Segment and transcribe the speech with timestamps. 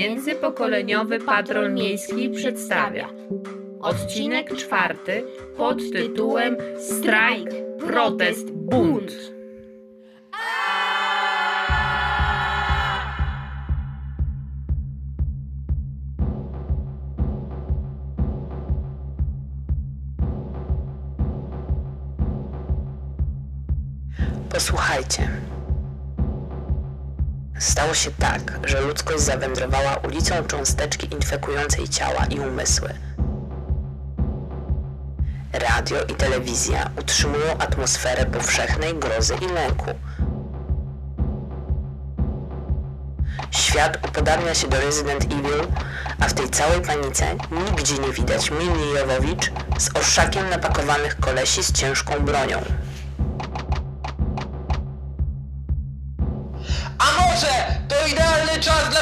[0.00, 3.08] Międzypokoleniowy Patrol Miejski przedstawia
[3.80, 5.24] odcinek czwarty
[5.56, 9.12] pod tytułem Strajk, protest, bunt.
[24.50, 25.28] Posłuchajcie.
[27.60, 32.94] Stało się tak, że ludzkość zawędrowała ulicą cząsteczki infekującej ciała i umysły.
[35.52, 39.90] Radio i telewizja utrzymują atmosferę powszechnej grozy i lęku.
[43.50, 45.66] Świat upodabnia się do Resident Evil,
[46.20, 47.26] a w tej całej panice
[47.66, 52.62] nigdzie nie widać Mili Jowowicz z orszakiem napakowanych kolesi z ciężką bronią.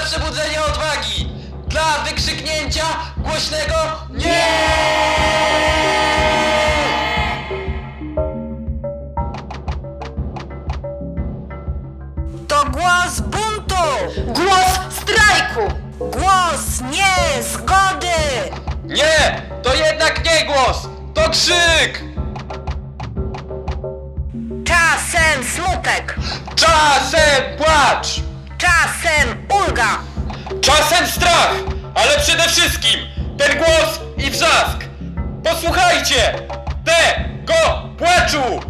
[0.09, 1.29] Przebudzenia odwagi?
[1.67, 2.85] Dla wykrzyknięcia
[3.17, 3.75] głośnego
[4.11, 4.29] NIE!
[12.49, 13.85] To głos buntu!
[14.27, 15.75] Głos strajku!
[15.99, 18.17] Głos niezgody!
[18.85, 19.43] Nie!
[19.63, 20.89] To jednak nie głos!
[21.15, 22.05] To krzyk!
[24.65, 26.17] Czasem smutek!
[26.57, 28.28] Czasem płacz!
[28.79, 29.99] Czasem ulga!
[30.61, 31.53] Czasem strach!
[31.95, 33.01] Ale przede wszystkim
[33.39, 34.79] ten głos i wrzask!
[35.45, 36.35] Posłuchajcie!
[36.85, 38.61] Tego płaczu!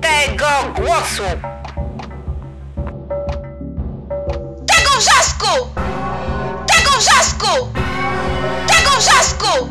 [0.00, 1.22] Tego głosu!
[4.66, 5.68] Tego wrzasku!
[6.66, 7.68] Tego wrzasku!
[8.66, 9.68] Tego wrzasku!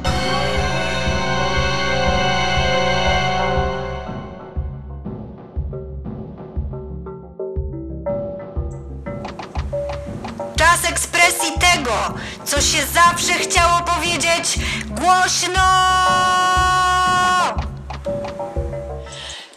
[12.57, 15.62] Co się zawsze chciało powiedzieć głośno!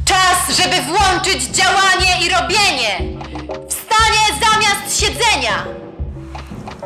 [0.04, 3.18] Czas, żeby włączyć działanie i robienie!
[3.68, 5.64] Wstanie zamiast siedzenia!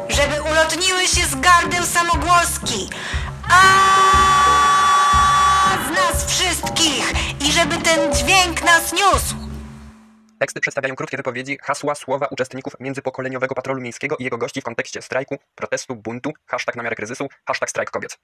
[0.09, 2.89] Żeby ulotniły się z gardeł samogłoski!
[3.51, 3.63] A
[5.89, 7.13] z nas wszystkich!
[7.41, 9.44] I żeby ten dźwięk nas niósł!
[10.39, 15.03] Teksty przedstawiają krótkie wypowiedzi, hasła, słowa uczestników międzypokoleniowego patrolu miejskiego i jego gości w kontekście
[15.03, 18.19] strajku, protestu, buntu, hashtag na miarę kryzysu, hashtag strajk kobiet.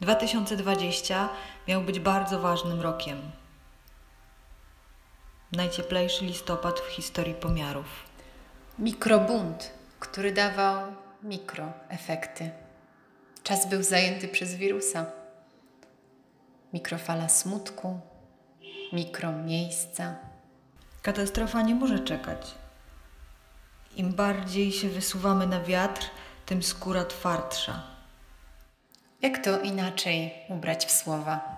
[0.00, 1.28] 2020
[1.68, 3.30] miał być bardzo ważnym rokiem.
[5.52, 7.86] Najcieplejszy listopad w historii pomiarów.
[8.78, 9.70] Mikrobunt,
[10.00, 10.92] który dawał
[11.22, 12.50] mikroefekty.
[13.42, 15.17] Czas był zajęty przez wirusa.
[16.72, 18.00] Mikrofala smutku,
[18.92, 20.16] mikromiejsca.
[21.02, 22.54] Katastrofa nie może czekać.
[23.96, 26.02] Im bardziej się wysuwamy na wiatr,
[26.46, 27.82] tym skóra twardsza.
[29.22, 31.56] Jak to inaczej ubrać w słowa?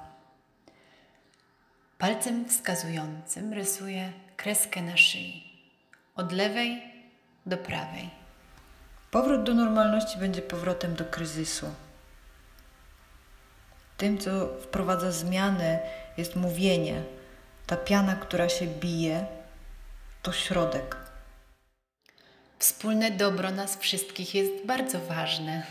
[1.99, 5.45] Palcem wskazującym rysuję kreskę na szyi.
[6.17, 6.83] Od lewej
[7.47, 8.11] do prawej.
[9.11, 11.67] Powrót do normalności będzie powrotem do kryzysu.
[14.01, 15.79] Tym, co wprowadza zmiany,
[16.17, 17.03] jest mówienie.
[17.67, 19.27] Ta piana, która się bije,
[20.23, 20.97] to środek.
[22.59, 25.63] Wspólne dobro nas wszystkich jest bardzo ważne.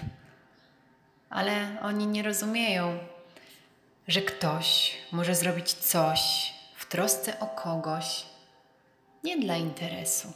[1.30, 3.00] Ale oni nie rozumieją,
[4.08, 8.26] że ktoś może zrobić coś w trosce o kogoś,
[9.24, 10.34] nie dla interesu.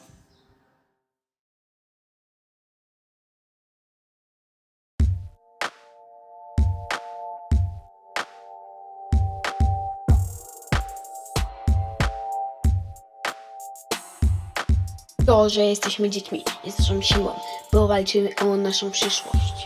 [15.25, 17.31] To, że jesteśmy dziećmi, jest naszą siłą,
[17.73, 19.63] bo walczymy o naszą przyszłość.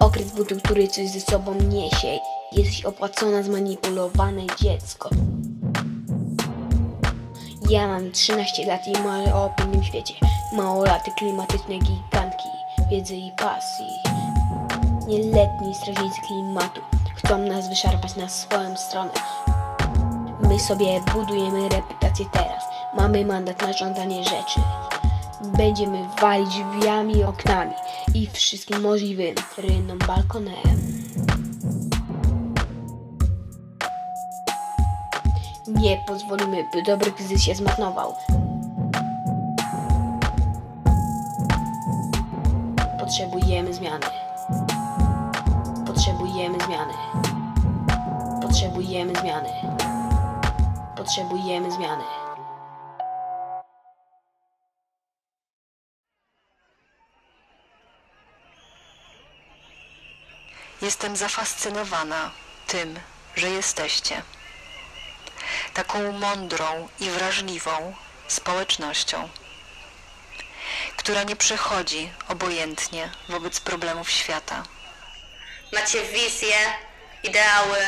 [0.00, 2.18] Okres butu, który coś ze sobą niesie,
[2.52, 5.10] jesteś opłacona, zmanipulowane dziecko.
[7.70, 10.14] Ja mam 13 lat i marzę o pięknym świecie.
[10.52, 12.48] Małolaty, klimatyczne gigantki,
[12.90, 13.86] wiedzy i pasji.
[15.08, 16.80] Nieletni strażnicy klimatu
[17.16, 19.10] chcą nas wyszarpać na swoją stronę.
[20.42, 22.73] My sobie budujemy reputację teraz.
[22.96, 24.60] Mamy mandat na żądanie rzeczy.
[25.56, 27.72] Będziemy walić drzwiami oknami
[28.14, 30.54] i wszystkim możliwym rynną balkonem.
[35.68, 38.14] Nie pozwolimy, by dobry kryzys się zmarnował.
[43.00, 44.06] Potrzebujemy zmiany.
[45.86, 46.92] Potrzebujemy zmiany.
[48.42, 49.48] Potrzebujemy zmiany.
[50.96, 52.23] Potrzebujemy zmiany.
[60.84, 62.30] Jestem zafascynowana
[62.66, 63.00] tym,
[63.36, 64.22] że jesteście.
[65.74, 67.94] Taką mądrą i wrażliwą
[68.28, 69.28] społecznością,
[70.96, 74.62] która nie przechodzi obojętnie wobec problemów świata.
[75.72, 76.56] Macie wizje,
[77.22, 77.78] ideały,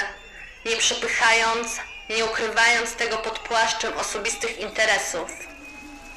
[0.67, 1.69] nie przepychając,
[2.11, 5.31] nie ukrywając tego pod płaszczem osobistych interesów.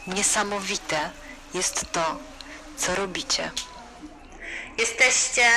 [0.08, 1.10] Niesamowite
[1.54, 2.20] jest to,
[2.78, 3.52] co robicie.
[4.78, 5.52] Jesteście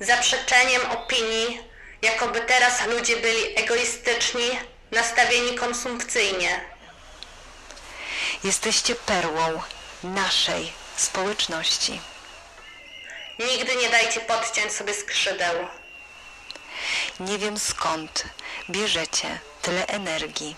[0.00, 1.60] zaprzeczeniem opinii,
[2.02, 4.50] jakoby teraz ludzie byli egoistyczni,
[4.90, 6.60] nastawieni konsumpcyjnie.
[8.44, 9.62] Jesteście perłą
[10.02, 12.00] naszej społeczności.
[13.38, 15.54] Nigdy nie dajcie podciąć sobie skrzydeł.
[17.20, 18.24] Nie wiem skąd
[18.70, 20.56] bierzecie tyle energii.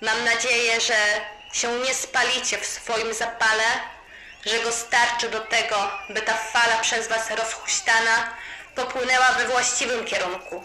[0.00, 0.96] Mam nadzieję, że
[1.52, 3.64] się nie spalicie w swoim zapale,
[4.46, 8.34] że go starczy do tego, by ta fala przez was rozhuśtana
[8.74, 10.64] popłynęła we właściwym kierunku.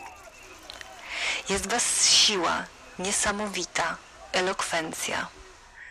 [1.50, 2.66] Jest was siła
[3.00, 3.98] niesamowita,
[4.32, 5.28] elokwencja.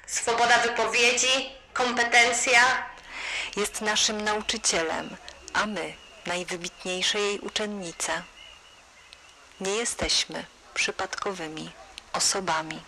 [0.07, 2.87] Swoboda wypowiedzi, kompetencja,
[3.57, 5.17] Jest naszym nauczycielem,
[5.53, 5.95] a my
[6.27, 8.23] najwybitniejsze jej uczennice.
[9.61, 10.45] Nie jesteśmy
[10.75, 11.71] przypadkowymi
[12.13, 12.81] osobami,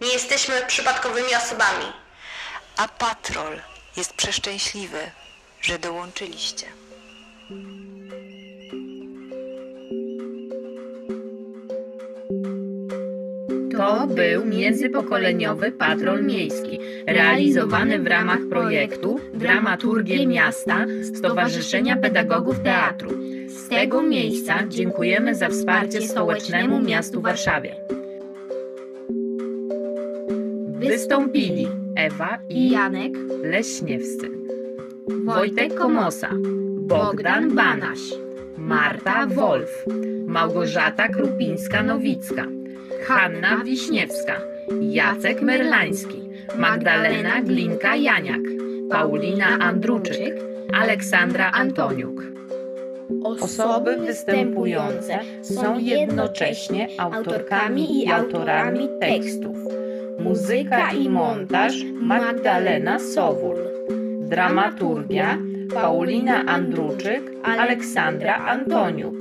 [0.00, 1.92] nie jesteśmy przypadkowymi osobami.
[2.80, 3.56] A patrol
[3.96, 4.98] jest przeszczęśliwy,
[5.60, 6.66] że dołączyliście.
[13.76, 23.10] To był międzypokoleniowy patrol miejski, realizowany w ramach projektu Dramaturgie Miasta Stowarzyszenia Pedagogów Teatru.
[23.46, 27.76] Z tego miejsca dziękujemy za wsparcie Stołecznemu Miastu Warszawie.
[30.68, 33.12] Wystąpili Ewa i Janek,
[33.42, 34.30] Leśniewscy,
[35.24, 36.30] Wojtek Komosa,
[36.78, 37.98] Bogdan Banaś,
[38.58, 39.84] Marta Wolf,
[40.26, 42.46] Małgorzata Krupińska-Nowicka,
[43.06, 44.40] Hanna Wiśniewska,
[44.80, 46.20] Jacek Merlański,
[46.58, 48.42] Magdalena Glinka-Janiak,
[48.90, 50.34] Paulina Andruczyk,
[50.72, 52.22] Aleksandra Antoniuk.
[53.24, 59.79] Osoby występujące są jednocześnie autorkami i autorami tekstów.
[60.24, 63.56] Muzyka i montaż Magdalena Sowul.
[64.28, 65.38] Dramaturgia
[65.74, 69.16] Paulina Andruczyk, Aleksandra Antoniuk.